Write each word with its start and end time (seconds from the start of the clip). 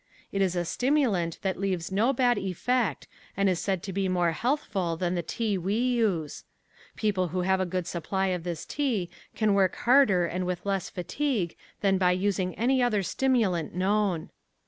It 0.31 0.41
is 0.41 0.55
a 0.55 0.65
stimulant 0.65 1.37
that 1.43 1.59
leaves 1.59 1.91
no 1.91 2.11
bad 2.11 2.39
effect 2.39 3.07
and 3.37 3.47
is 3.47 3.59
said 3.59 3.83
to 3.83 3.93
be 3.93 4.09
more 4.09 4.31
healthful 4.31 4.97
than 4.97 5.13
the 5.13 5.21
tea 5.21 5.59
we 5.59 5.75
use. 5.75 6.43
People 6.95 7.27
who 7.27 7.41
have 7.41 7.59
a 7.59 7.67
good 7.67 7.85
supply 7.85 8.29
of 8.29 8.43
this 8.43 8.65
tea 8.65 9.11
can 9.35 9.53
work 9.53 9.75
harder 9.75 10.25
and 10.25 10.47
with 10.47 10.65
less 10.65 10.89
fatigue 10.89 11.55
than 11.81 11.99
by 11.99 12.13
using 12.13 12.55
any 12.55 12.81
other 12.81 13.03
stimulant 13.03 13.75
known. 13.75 14.31